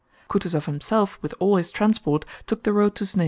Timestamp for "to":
2.95-3.03